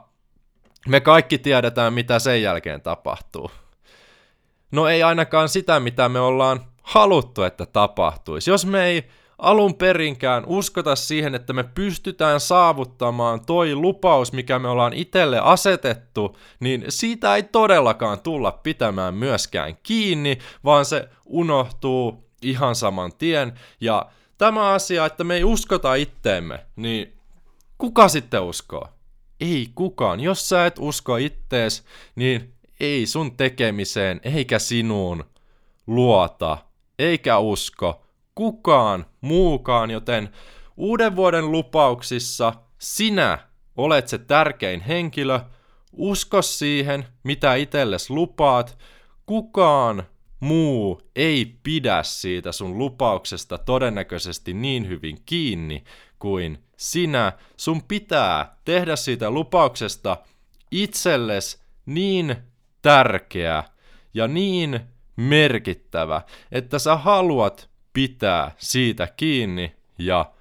me 0.88 1.00
kaikki 1.00 1.38
tiedetään, 1.38 1.94
mitä 1.94 2.20
sen 2.20 2.42
jälkeen 2.42 2.82
tapahtuu. 2.82 3.52
No 4.72 4.88
ei 4.88 5.04
ainakaan 5.04 5.50
sitä, 5.50 5.80
mitä 5.80 6.10
me 6.10 6.20
ollaan 6.20 6.60
haluttu, 6.82 7.44
että 7.44 7.66
tapahtuisi. 7.66 8.52
Jos 8.52 8.66
me 8.66 8.86
ei 8.86 9.10
alun 9.44 9.76
perinkään 9.76 10.44
uskota 10.46 10.96
siihen, 10.96 11.36
että 11.36 11.54
me 11.54 11.64
pystytään 11.64 12.40
saavuttamaan 12.40 13.46
toi 13.46 13.76
lupaus, 13.76 14.34
mikä 14.34 14.60
me 14.60 14.68
ollaan 14.68 14.94
itselle 14.94 15.40
asetettu, 15.40 16.38
niin 16.60 16.86
siitä 16.90 17.36
ei 17.36 17.44
todellakaan 17.44 18.20
tulla 18.20 18.52
pitämään 18.52 19.14
myöskään 19.14 19.78
kiinni, 19.84 20.38
vaan 20.64 20.86
se 20.86 21.10
unohtuu 21.26 22.24
ihan 22.42 22.76
saman 22.76 23.12
tien. 23.18 23.54
Ja 23.82 24.06
tämä 24.38 24.70
asia, 24.70 25.06
että 25.06 25.24
me 25.24 25.36
ei 25.36 25.44
uskota 25.44 25.96
itteemme, 25.96 26.60
niin 26.76 27.14
kuka 27.78 28.08
sitten 28.08 28.42
uskoo? 28.42 28.88
Ei 29.40 29.70
kukaan. 29.76 30.20
Jos 30.20 30.50
sä 30.50 30.66
et 30.66 30.76
usko 30.80 31.18
ittees, 31.18 31.84
niin 32.16 32.54
ei 32.80 33.06
sun 33.06 33.38
tekemiseen 33.38 34.22
eikä 34.24 34.60
sinuun 34.60 35.24
luota, 35.88 36.58
eikä 37.00 37.38
usko, 37.38 38.04
kukaan 38.36 39.06
muukaan, 39.22 39.92
joten 39.92 40.30
uuden 40.78 41.16
vuoden 41.16 41.52
lupauksissa 41.52 42.54
sinä 42.78 43.40
olet 43.78 44.08
se 44.08 44.18
tärkein 44.18 44.82
henkilö, 44.82 45.40
usko 45.92 46.42
siihen, 46.42 47.06
mitä 47.24 47.56
itselles 47.56 48.10
lupaat, 48.10 48.78
kukaan 49.26 50.04
muu 50.40 51.02
ei 51.16 51.58
pidä 51.64 52.04
siitä 52.04 52.52
sun 52.52 52.78
lupauksesta 52.78 53.58
todennäköisesti 53.58 54.54
niin 54.54 54.88
hyvin 54.88 55.18
kiinni 55.26 55.84
kuin 56.20 56.64
sinä. 56.78 57.34
Sun 57.58 57.84
pitää 57.84 58.58
tehdä 58.66 58.96
siitä 58.96 59.32
lupauksesta 59.32 60.18
itselles 60.72 61.62
niin 61.86 62.36
tärkeä 62.82 63.64
ja 64.14 64.28
niin 64.28 64.80
merkittävä, 65.16 66.22
että 66.52 66.80
sä 66.80 66.96
haluat 66.96 67.70
pitää 67.94 68.52
siitä 68.58 69.08
kiinni 69.18 69.76
ja 69.98 70.32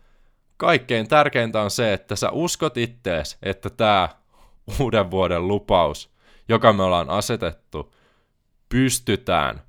kaikkein 0.56 1.08
tärkeintä 1.08 1.60
on 1.62 1.70
se, 1.70 1.92
että 1.92 2.16
sä 2.16 2.30
uskot 2.30 2.76
ittees, 2.76 3.38
että 3.42 3.70
tämä 3.70 4.08
uuden 4.80 5.10
vuoden 5.10 5.48
lupaus, 5.48 6.10
joka 6.48 6.72
me 6.72 6.82
ollaan 6.82 7.10
asetettu, 7.10 7.94
pystytään 8.68 9.62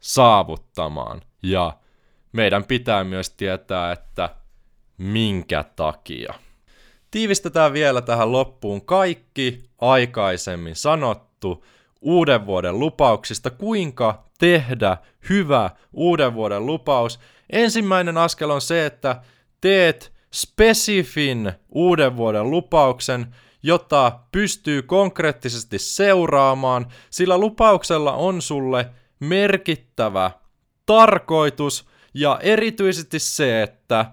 saavuttamaan. 0.00 1.22
Ja 1.42 1.78
meidän 2.32 2.64
pitää 2.64 3.04
myös 3.04 3.30
tietää, 3.30 3.92
että 3.92 4.28
minkä 4.98 5.64
takia. 5.76 6.34
Tiivistetään 7.10 7.72
vielä 7.72 8.02
tähän 8.02 8.32
loppuun 8.32 8.86
kaikki 8.86 9.70
aikaisemmin 9.80 10.76
sanottu 10.76 11.64
uuden 12.00 12.46
vuoden 12.46 12.78
lupauksista, 12.78 13.50
kuinka 13.50 14.27
tehdä 14.38 14.96
hyvä 15.28 15.70
uuden 15.92 16.34
vuoden 16.34 16.66
lupaus. 16.66 17.20
Ensimmäinen 17.52 18.18
askel 18.18 18.50
on 18.50 18.60
se, 18.60 18.86
että 18.86 19.22
teet 19.60 20.12
spesifin 20.32 21.52
uuden 21.68 22.16
vuoden 22.16 22.50
lupauksen, 22.50 23.34
jota 23.62 24.18
pystyy 24.32 24.82
konkreettisesti 24.82 25.78
seuraamaan, 25.78 26.86
sillä 27.10 27.38
lupauksella 27.38 28.12
on 28.12 28.42
sulle 28.42 28.86
merkittävä 29.20 30.30
tarkoitus 30.86 31.86
ja 32.14 32.38
erityisesti 32.42 33.18
se, 33.18 33.62
että 33.62 34.06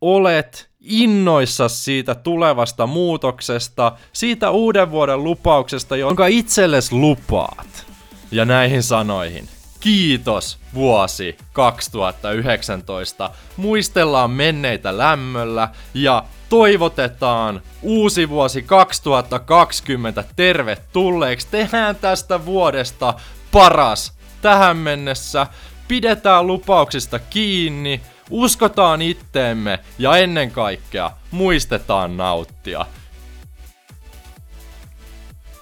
olet 0.00 0.70
innoissa 0.80 1.68
siitä 1.68 2.14
tulevasta 2.14 2.86
muutoksesta, 2.86 3.92
siitä 4.12 4.50
uuden 4.50 4.90
vuoden 4.90 5.24
lupauksesta, 5.24 5.96
jonka 5.96 6.26
itsellesi 6.26 6.94
lupaat. 6.94 7.86
Ja 8.30 8.44
näihin 8.44 8.82
sanoihin. 8.82 9.57
Kiitos 9.80 10.58
vuosi 10.74 11.36
2019. 11.52 13.30
Muistellaan 13.56 14.30
menneitä 14.30 14.98
lämmöllä 14.98 15.68
ja 15.94 16.24
toivotetaan 16.48 17.62
uusi 17.82 18.28
vuosi 18.28 18.62
2020 18.62 20.24
tervetulleeksi. 20.36 21.46
Tehdään 21.50 21.96
tästä 21.96 22.44
vuodesta 22.44 23.14
paras 23.52 24.12
tähän 24.42 24.76
mennessä. 24.76 25.46
Pidetään 25.88 26.46
lupauksista 26.46 27.18
kiinni, 27.18 28.00
uskotaan 28.30 29.02
itteemme 29.02 29.78
ja 29.98 30.16
ennen 30.16 30.50
kaikkea 30.50 31.10
muistetaan 31.30 32.16
nauttia. 32.16 32.86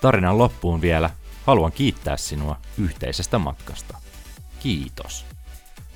Tarinan 0.01 0.39
loppuun 0.39 0.81
vielä 0.81 1.11
haluan 1.47 1.73
kiittää 1.73 2.17
sinua 2.17 2.57
yhteisestä 2.79 3.39
matkasta. 3.39 4.06
Kiitos. 4.67 5.27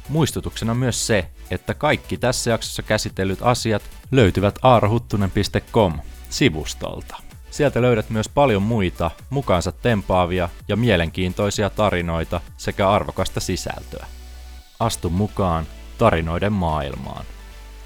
Muistutuksena 0.09 0.75
myös 0.75 1.07
se, 1.07 1.31
että 1.51 1.75
kaikki 1.75 2.17
tässä 2.17 2.51
jaksossa 2.51 2.83
käsitellyt 2.83 3.39
asiat 3.43 3.83
löytyvät 4.11 4.59
aarahuttunen.com-sivustolta. 4.63 7.17
Sieltä 7.51 7.83
löydät 7.83 8.11
myös 8.11 8.29
paljon 8.29 8.63
muita 8.63 9.11
mukaansa 9.31 9.73
tempaavia 9.73 10.49
ja 10.69 10.77
mielenkiintoisia 10.77 11.71
tarinoita 11.71 12.41
sekä 12.57 12.91
arvokasta 12.91 13.41
sisältöä. 13.41 14.07
Astu 14.81 15.11
mukaan 15.11 15.67
tarinoiden 15.99 16.53
maailmaan. 16.53 17.25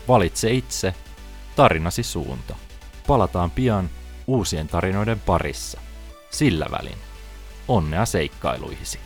Valitse 0.08 0.50
itse 0.50 0.94
tarinasi 1.56 2.02
suunta. 2.02 2.56
Palataan 3.06 3.50
pian 3.50 3.90
uusien 4.26 4.68
tarinoiden 4.68 5.20
parissa. 5.20 5.80
Sillä 6.30 6.66
välin. 6.70 6.98
Onnea 7.68 8.06
seikkailuihisi. 8.06 8.98